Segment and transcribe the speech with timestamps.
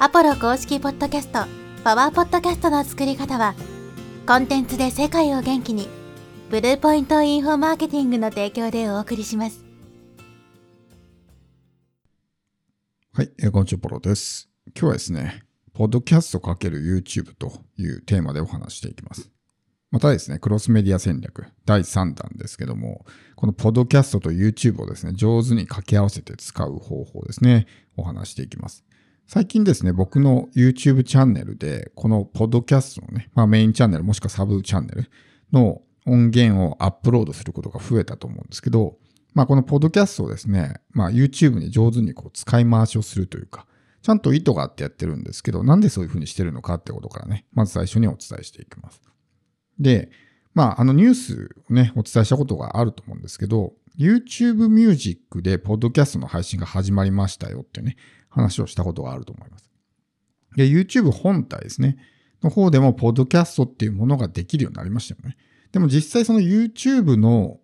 [0.00, 1.44] アポロ公式ポッドキャスト、
[1.84, 3.54] パワーポッドキャストの作り方は、
[4.26, 5.88] コンテンツで世界を元気に、
[6.50, 9.64] ブルーポイントインフォマーケティングの提供でお送りします。
[13.12, 14.50] はい、えーこんにちは、ポロです。
[14.76, 19.30] 今日はですね、ポッドキャスト×る YouTube というテーマでお話していきます。
[19.92, 23.06] またですね、クロスメディア戦略第3弾ですけども、
[23.36, 28.84] このポッドキャストと YouTube をですね、上手に掛け合わせて使う方法ですね、お話していきます。
[29.26, 35.10] 最近ですね、僕の YouTube チャンネルで、このポッドキャストのね、まあメインチャンネルもしくはサブチャンネル
[35.52, 38.98] の音源をアップロードすることが増えたと思うんですけど、
[39.32, 43.66] まあこのポッドキャストをですね、まあ YouTube に上手にこう使い回しをするというか、
[44.02, 49.00] ちゃんと意図があってやってるんですけど、なんでそういうふうにしてるのかってことからね、まず最初にお伝えしていきます。
[49.80, 50.10] で、
[50.52, 57.96] まああのニュースをね、お伝えしたことがあると思うんですけど、YouTube Music でポッドキャストの配信が始まりましたよってね、
[58.28, 59.70] 話をしたことがあると思います。
[60.56, 61.96] で、YouTube 本体ですね、
[62.42, 65.36] の方でもポッドキャストっていうものができるようになりましたよね。
[65.72, 67.58] でも実際その YouTube の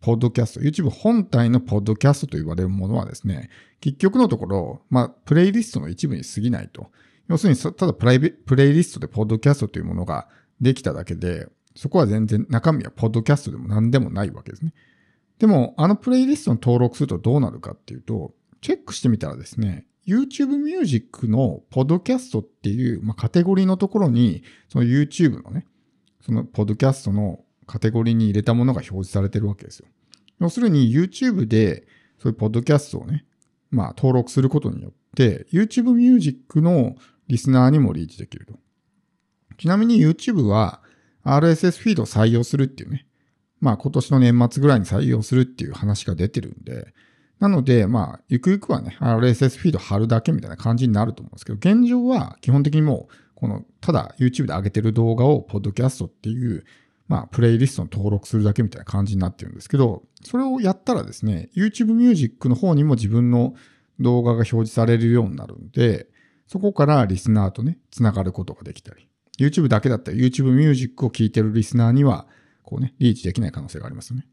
[0.00, 6.90] ポッドキャスト、YouTube 本体のポッドキャストと言われるものはですね、結局のところ、まあ、プレイリストの一部に過ぎないと。
[7.28, 10.28] 要するに、ただプライベプレイリストでポッドキャストというものが
[10.60, 14.72] できただけで、そこは全然中身はポッドキャストでも何でもないわけですね。
[15.38, 25.66] でも、あのプレイリストに登録するとどうなるかっていうと、チェックしてみたらですね、YouTube Music のポッドキャストっていう、まあ、カテゴリーのところに、その YouTube のね、
[26.20, 29.88] そのポッドキャストのカテゴリーに入れたものが表示されてるわけですよ。
[30.40, 31.86] 要するに YouTube で
[32.18, 33.24] そういうポッドキャストをね、
[33.70, 36.96] まあ登録することによって、YouTube Music の
[37.28, 38.54] リスナーにもリーチできると。
[39.58, 40.82] ちなみに YouTube は
[41.24, 43.06] RSS フィードを採用するっていうね、
[43.60, 46.92] まあ今年の年末ぐらいに採用するっていう話が出てるんで、
[47.38, 56.64] なので、まあ、ゆくゆくはね、RSS フィード貼るだけみたいな感じになると思うんですけど、現状は基本的にもう、この、ただ YouTube で上げてる動画を、ポッドキャストっていう、
[57.08, 63.54] まあ、プレイリストに登録するだけみたいな感じになってるんですけど、それをやったらですね、YouTube Music の方にも自分の
[64.00, 66.08] 動画が表示されるようになるんで、
[66.46, 72.26] そこからリスナーとね、つながることができたり、YouTube だけだったら YouTube Music を聞いてるリスナーには、
[72.66, 74.26] こうね、リーチできない可能性がありますよね。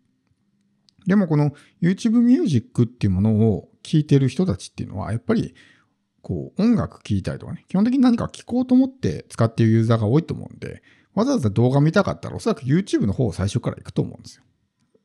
[1.05, 1.51] でもこの
[1.81, 5.53] YouTube Music っていうものを聞いてる人たちっていうのは、やっぱり、
[6.21, 10.81] こう、音楽聴いたりとかね、基本的に何か聴こうと思って使っているユーザーが多いと思うんで、
[11.13, 14.43] わざわざ動画見たかったらおそらく YouTube の方を最初から行くと思うんですよ。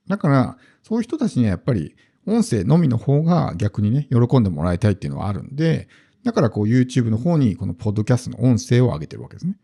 [0.06, 1.96] だから、そういう人たちにはやっぱり
[2.26, 5.88] 音声のみの方が逆にね、喜んでもらいたいっていうのはあるんで、
[6.24, 9.58] だからこう YouTube の方にこのポッドキャストの音声を上げてるわけですね。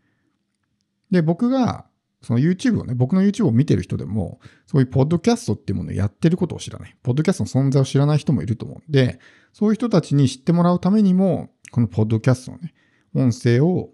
[1.11, 1.85] で、僕が
[2.21, 6.95] その YouTube をね、僕の YouTube を見てる人でも、そういうポッドキャストっていうものをやってることを知らない。
[7.03, 9.19] ポッドキャストの存在を知らない人もいると思うんで、
[9.53, 12.73] そういう人たちに知ってもらうためにも、このポッドキャストのね、
[13.13, 13.91] 音声を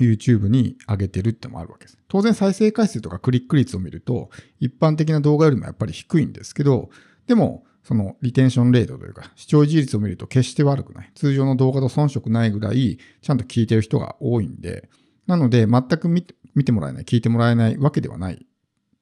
[0.00, 1.98] YouTube に上げてるってのもあるわけです。
[2.08, 6.90] 当然再生回数とかクリック率を見ると、一般的な動画よりもやっぱり低いんですけど、
[7.26, 11.10] でも、そのリテンションレートというか、視聴維持率を見ると決して悪くない。
[11.14, 14.90] 通常の動画と遜色ないぐらい、ちゃんと聞いてる人が多いんで、
[15.28, 16.24] なので、全く見
[16.64, 18.38] てもらえない、聞いてもらえないわけではないっ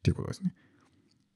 [0.02, 0.52] ていうことですね。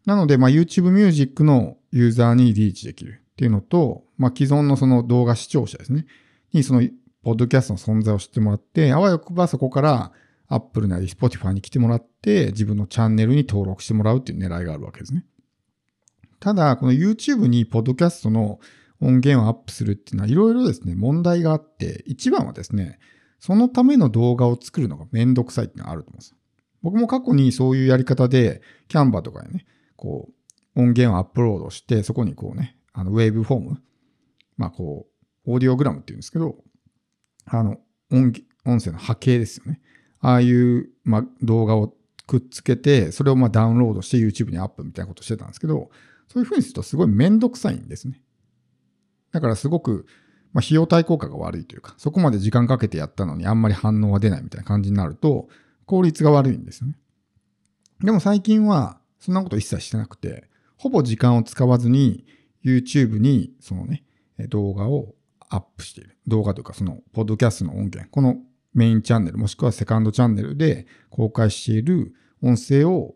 [0.05, 6.07] なので、まあ、YouTube Music のユーザーにリーチできるっていうのと、まあ、既存のその動画視聴者ですね。
[6.53, 6.83] にその、
[7.23, 10.13] ポッドキャストの存在を知ってもらって、あわよくばそこから
[10.49, 15.25] Apple なり Spotify に来てもらって、自分のチャンネルに登録してもらうっていう狙いがあるわけですね。
[16.41, 18.59] ただ、この YouTube にポッドキャストの
[19.01, 22.99] 音源をアップするっていうのはいろいろですね、問題があって、一番はですね、
[23.41, 26.35] そのための動画を作るのがめんどくさいってのがあると思うんです。
[26.83, 30.29] 僕も過去にそういうやり方で、キャンバーとかにね、こ
[30.77, 33.83] う、音源をアップロードして、そこにこうね、あの、ウェーブフォーム、
[34.57, 35.07] まあこ
[35.47, 36.57] う、オーディオグラムっていうんですけど、
[37.47, 37.79] あの、
[38.13, 38.33] 音、
[38.65, 39.81] 音声の波形ですよね。
[40.21, 41.95] ああいう、まあ、動画を
[42.27, 45.91] くっつけて、それをまあダウンロードして YouTube にアップみたいなことしてたんですけど、
[46.29, 48.23] そういうふうにするとすごいめんどくさいんですね。
[49.33, 50.07] だからすごく、
[50.53, 55.49] まあ、費用対効果が悪いというか、そこまで時間かけてやったのにあんまり反応が出ないみたいな感じになると、
[55.87, 56.95] 効率が悪いんですよね。
[58.03, 62.25] でも最近は、そんなこと一切してなくて、ほぼ時間を使わずに、
[62.65, 64.05] YouTube に、そのね、
[64.49, 65.15] 動画を
[65.49, 66.17] アップしている。
[66.27, 68.39] 動画というか、その、ポッドキャストの音源、この
[68.73, 73.15] メインチャンネル、もしくはセカンドチャンネルで公開している音声を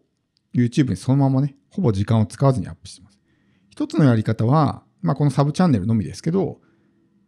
[0.55, 3.20] YouTube にそのままね、ほぼ時間を使わずにアップしています。
[3.70, 6.61] 一つのやり方は、まあ、このサブチャンネルのみですけど、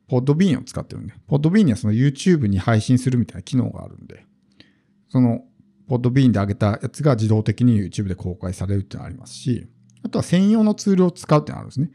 [0.08, 4.24] ポッドビーンを使ってるんで、ポッドビーンにはその YouTube に配信するみたいな機能があるんで、
[5.08, 5.42] その
[5.88, 9.68] ポッドビーンで上げたやつが自動的に YouTube で公開されるっていうのがありますし、
[10.02, 11.90] あとは専用のツールを使うっていうのがあるんですね。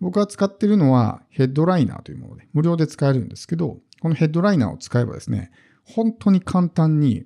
[0.00, 5.50] 僕が使ってるのはヘッドライナーというもので、無料で使えるんですけど、このヘッドライナーを使えばですね、
[5.84, 7.24] 本当に簡単に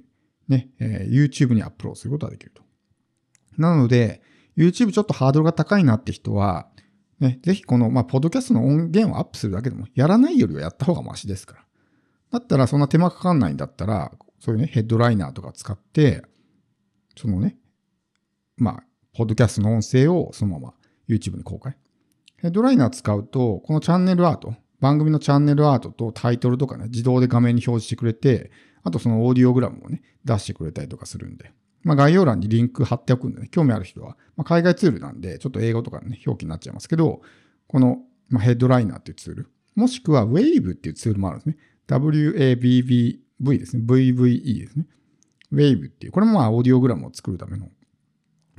[0.49, 2.63] ね、えー YouTube にアップロードすることができると。
[3.59, 4.23] なので、
[4.57, 6.69] YouTube ちょっとハードルが高いなって人は、
[7.23, 11.65] ね、ぜひこの、まあ、ポッドキャストの音源をアップするだけでも、やらないよりはやった方がマシですから。
[12.33, 16.23] だったら、そんな手間かかんないんだったら、そういうね、ヘッドライナーとか使って、
[17.17, 17.57] そのね、
[18.57, 18.85] まあ、
[19.15, 20.75] ポッドキャストの音声をそのまま
[21.09, 21.77] YouTube に公開。
[22.39, 28.51] ヘッドライナー使うと、このチャンネルアート、番組のチャンネルアートとタイトルとかね、自動で画面に表示してくれて、
[28.83, 31.53] あとそのオーディオグラムをね、出してくれたりとかするんで。
[31.83, 37.23] まあ概要欄にリンク貼っておくんでね、興味ある人は、まあ、海外ツールなんで、ちょっと英語とかね、表記になっちゃいますけど、
[37.67, 37.99] この、
[38.29, 41.57] まあ、ヘッドライナーっていうツール、もしくは Wave っていうツールもあるんですね。
[41.89, 43.83] WAVV ですね。
[43.87, 44.87] VVE ですね。
[45.53, 47.69] Wave っていう、これもまあオーディオグラムを作るための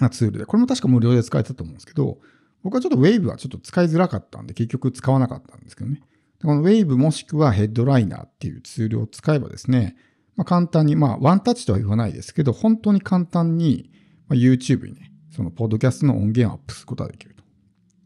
[0.10, 2.20] ツールで、これも確か無料で使えたと思うんですけど、
[2.64, 6.02] 僕はちょっと Wave はちょっと使いづらかったんで、結局使わなかったんですけどね。
[6.42, 9.96] この Wave もしくはヘッドライナーっていうツールを使えばですね、
[10.36, 13.92] まあ、簡単に、まあ、ワンタッチとは言わないですけど、本当に簡単に、
[14.28, 17.44] まあ、YouTube にね、そのポッドキャストの音源をアップすることができると。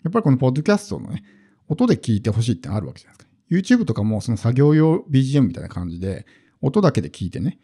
[0.03, 1.24] やっぱりこのポッドキャストのね、
[1.68, 3.24] 音で聞いてほしいってあるわけじゃないで
[3.65, 3.77] すか。
[3.77, 6.25] YouTube とかもその作業用 BGM みたいな感じで、
[6.62, 7.59] 音だけで聞いてね、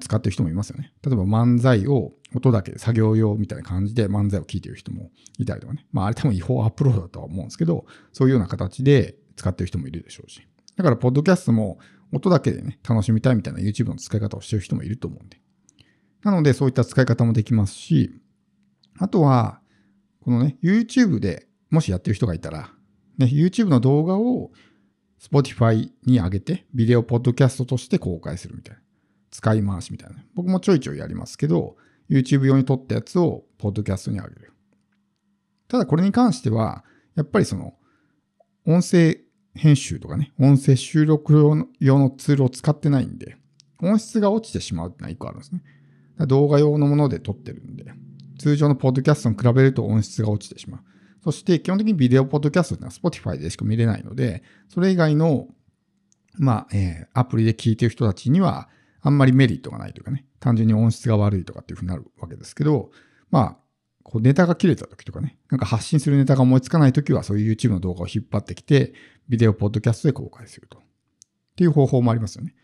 [0.00, 0.92] 使ってる人もいますよね。
[1.04, 5.86] 例えば漫才を音だけで作業用みたいな感じで漫才を聞いてる人もいたりとかね。
[5.92, 10.46] まああれ多分違法アップロードだとは思うんですけど、そういうような形で使ってる人もいるでしょうし。
[10.76, 11.78] だから、ポッドキャストも
[12.12, 15.40] 音だけでね、楽しみたいみたいな YouTube の使い方をしてる人もいると思うんで。
[16.22, 18.10] なので、そういった使い方もできますし、
[18.98, 19.60] あとは、
[20.20, 22.70] このね、YouTube でもしやってる人がいたら、
[23.16, 24.50] ね、YouTube の動画を
[25.20, 28.82] Spotify に上げて、ビデオポッドキャストとして公開するみたいな。
[29.30, 30.16] 使い回しみたいな。
[30.34, 31.76] 僕もちょいちょいやりますけど、
[32.08, 34.52] YouTube 用に撮ったやつをポッドキャストに上げる。
[35.68, 36.84] ただこれに関しては、
[37.14, 37.74] やっぱりその、
[38.66, 39.20] 音声
[39.54, 41.32] 編集とかね、音声収録
[41.80, 43.36] 用のツールを使ってないんで、
[43.82, 45.62] 音質が落ちてしまうってのは一個あるんですね。
[46.26, 47.84] 動画用のもので撮ってるんで、
[48.38, 50.80] 通常のポッドキャストに比べると音質が落ちてしまう。
[51.22, 55.48] そして基本的にビデオポッドキャストってのは Spotify でしか見れないので、それ以外の、
[56.38, 58.68] まあ、えー、アプリで聞いてる人たちには、
[59.02, 62.90] あんまりメリットがないというかね、単純に音質が悪いとかっていうふうになるわけですけど、
[63.30, 63.56] まあ、
[64.02, 68.92] こうネタが切れた時とかね、なんか発信するネタが思いつかない時は、そういう YouTube の動画を引っ張ってきて、
[69.28, 70.78] ビデオポッドキャストで公開すると。
[70.78, 70.82] っ
[71.56, 72.54] ていう方法もありますよね。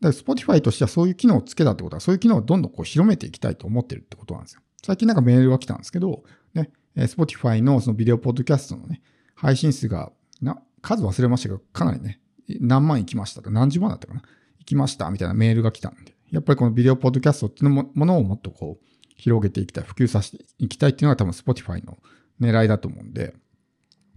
[0.00, 4.60] だから Spotify としてはそういう機能をつけたってことは、そういう機能をどんどんこう広めていきたいと思ってるってことなんですよ。
[4.82, 6.22] 最近なんかメールが来たんですけど、
[6.54, 9.02] ね、Spotify のそのビデオポッドキャストのね、
[9.34, 12.20] 配信数が、な、数忘れましたけど、かなりね、
[12.60, 14.22] 何万いきましたと、何十万だったかな。
[14.58, 21.98] 行きましたみたいなメールが来たんで、やっぱりこのビデオポッドキャストっていうものをもっとこう、広げていきたい、普及させていきたいっていうのが多分 Spotify の
[22.40, 23.34] 狙いだと思うんで、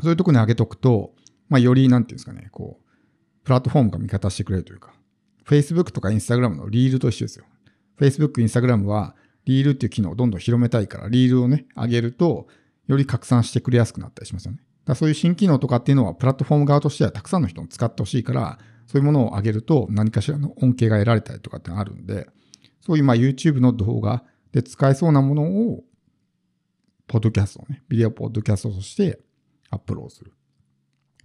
[0.01, 1.13] そういうとこに上げとくと、
[1.49, 4.93] まあより、なんていうんですかね、こう、プラットフォームが味方してくれるというか、
[5.45, 7.45] Facebook とか Instagram のリールと一緒ですよ。
[7.99, 9.15] Facebook、Instagram は
[9.45, 12.47] リールっていう機能をどんどん広めたいから、リールをね、上げると、
[12.87, 14.59] より拡散してくれやすくなったりしますよね。
[14.85, 22.27] だそういう新機能とかっていうのは、プラットフォーム側としてはたくさんの人に使ってほしいから、そういうものを上げると何かしらの恩恵が得られたりとかってあるんで、
[22.81, 25.83] そういうま YouTube の動画で使えそうなものを、
[27.07, 29.19] ポッドキャストをね、ビデオポッドキャストとして
[29.69, 30.33] アップロードする。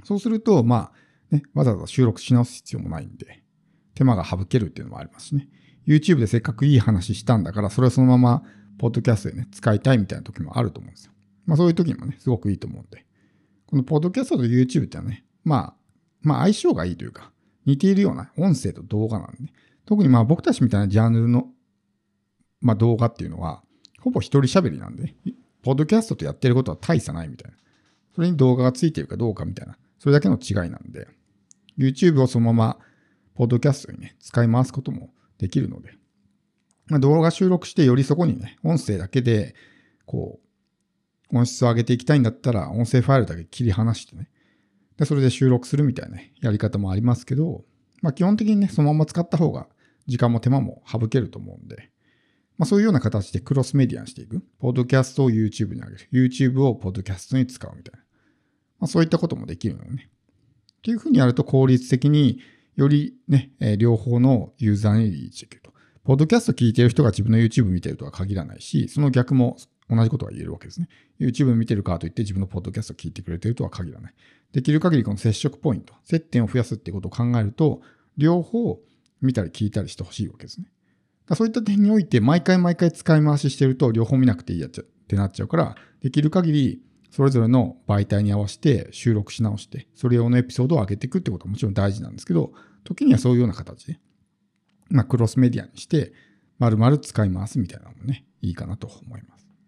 [0.05, 0.93] そうすると、ま
[1.31, 3.43] あ、ね、わざわざ収録し直す必要もないんで、
[3.95, 5.49] 手間が省けるっていうのもありますしね。
[5.87, 8.43] YouTube でせっかくいい話したんだから、それをそのまま、
[8.79, 11.13] ポッドキャストでね、使いたいみたいな時もあると思うんですよ。
[11.47, 13.07] まあそういう時にもね、すごくいいと思うんで。
[13.67, 15.75] このポッドキャストと YouTube ってのはね、まあ、
[16.23, 17.33] まあ相性がいいというか、
[17.67, 19.53] 似ているような音声と動画なんで、ね、
[19.87, 21.49] 特にまあ僕たちみたいなジャンルの、
[22.65, 23.63] まあ動画っていうのは、
[24.01, 25.15] ほぼ一人喋りなんで、
[25.63, 27.57] ポッドキャストとやってることは大差ないみたいな。
[28.15, 31.07] それに動画がついてるかどうかみたいな、それだけの違いなんで、
[31.79, 32.79] YouTube をそのまま、
[33.35, 35.95] ポッドキャストにね、使い回すこともできるので、
[36.87, 39.55] まあ、動画収録してよりそこにね、音声だけで、
[40.07, 40.41] こ
[41.33, 44.29] う、音質を上げていきたいんだったら、音声ファイルだけ切り離してね、
[44.97, 47.65] で、それで収録するみたいな、ね、やり方もありますけど、
[48.03, 49.67] まあ基本的にね、そのまま使った方が
[50.07, 51.91] 時間も手間も省けると思うんで、
[52.57, 54.43] まあそういうような形でクロスメディアにしていく。
[54.59, 56.09] ポッドキャストを YouTube に上げる。
[56.13, 57.99] YouTube をポッドキャストに使うみたいな。
[58.81, 60.11] まあそういったこともできるのよね。
[60.79, 62.41] っていうふうにやると効率的に
[62.77, 65.73] よりね、えー、両方のユーザーにリーチできると。
[66.05, 69.57] ポッドキャスト聞いてる人が自分の YouTube 見てるとは限らないし、その逆も
[69.89, 70.89] 同じことが言えるわけですね。
[71.19, 74.15] YouTube 見てるかといって自分のポッドキャスト聞いてくれてるとは限らない。
[74.53, 77.81] できる限りこの接触ポイント、接点を増やすっていうことを考えると、
[78.17, 78.81] 両方
[79.21, 80.67] 見たり聞いたりしてほしいわけですね。
[81.33, 92.53] そういった点において、毎回毎回使い回ししてると、両方見なくていいやっちゃってなっちゃうから、できる限り、それぞれの媒体に合わせて収録し直して、それ用のエピソードを上げていくってことはもちろん大事なんですけど、
[92.83, 94.01] 時にはそういうような形で、
[94.91, 96.13] まあ、クロスメディアにして、
[96.59, 99.34] 丸々使い回すみたいなのもね、いいかなと思います。